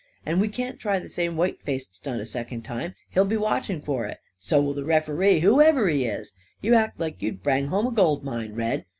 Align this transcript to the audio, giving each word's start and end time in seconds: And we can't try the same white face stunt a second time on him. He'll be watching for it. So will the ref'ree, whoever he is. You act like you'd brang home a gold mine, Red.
And 0.25 0.41
we 0.41 0.47
can't 0.47 0.79
try 0.79 0.97
the 0.97 1.09
same 1.09 1.37
white 1.37 1.61
face 1.61 1.87
stunt 1.91 2.19
a 2.21 2.25
second 2.25 2.63
time 2.63 2.75
on 2.77 2.85
him. 2.87 2.95
He'll 3.11 3.25
be 3.25 3.37
watching 3.37 3.81
for 3.83 4.05
it. 4.07 4.17
So 4.39 4.59
will 4.59 4.73
the 4.73 4.83
ref'ree, 4.83 5.41
whoever 5.41 5.87
he 5.89 6.05
is. 6.05 6.33
You 6.59 6.73
act 6.73 6.99
like 6.99 7.21
you'd 7.21 7.43
brang 7.43 7.67
home 7.67 7.85
a 7.85 7.91
gold 7.91 8.23
mine, 8.23 8.55
Red. 8.55 8.85